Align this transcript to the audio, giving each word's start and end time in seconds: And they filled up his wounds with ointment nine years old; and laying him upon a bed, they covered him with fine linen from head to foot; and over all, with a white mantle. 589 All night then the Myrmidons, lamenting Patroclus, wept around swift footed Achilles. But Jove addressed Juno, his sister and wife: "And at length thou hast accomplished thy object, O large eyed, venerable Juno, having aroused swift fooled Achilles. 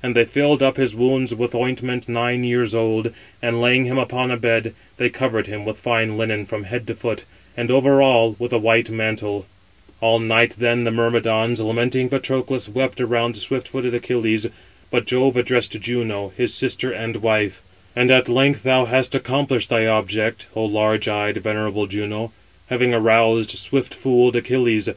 And 0.00 0.14
they 0.14 0.24
filled 0.24 0.62
up 0.62 0.76
his 0.76 0.94
wounds 0.94 1.34
with 1.34 1.56
ointment 1.56 2.08
nine 2.08 2.44
years 2.44 2.72
old; 2.72 3.12
and 3.42 3.60
laying 3.60 3.84
him 3.86 3.98
upon 3.98 4.30
a 4.30 4.36
bed, 4.36 4.74
they 4.96 5.10
covered 5.10 5.48
him 5.48 5.64
with 5.64 5.76
fine 5.76 6.16
linen 6.16 6.46
from 6.46 6.62
head 6.62 6.86
to 6.86 6.94
foot; 6.94 7.24
and 7.56 7.68
over 7.68 8.00
all, 8.00 8.36
with 8.38 8.52
a 8.52 8.58
white 8.58 8.90
mantle. 8.90 9.44
589 9.98 10.08
All 10.08 10.18
night 10.20 10.54
then 10.56 10.84
the 10.84 10.92
Myrmidons, 10.92 11.58
lamenting 11.60 12.08
Patroclus, 12.08 12.68
wept 12.68 13.00
around 13.00 13.36
swift 13.36 13.66
footed 13.66 13.92
Achilles. 13.92 14.46
But 14.92 15.04
Jove 15.04 15.36
addressed 15.36 15.80
Juno, 15.80 16.32
his 16.36 16.54
sister 16.54 16.92
and 16.92 17.16
wife: 17.16 17.60
"And 17.96 18.08
at 18.12 18.28
length 18.28 18.62
thou 18.62 18.84
hast 18.84 19.16
accomplished 19.16 19.68
thy 19.68 19.84
object, 19.88 20.46
O 20.54 20.64
large 20.64 21.08
eyed, 21.08 21.38
venerable 21.38 21.88
Juno, 21.88 22.30
having 22.68 22.94
aroused 22.94 23.50
swift 23.50 23.94
fooled 23.94 24.36
Achilles. 24.36 24.88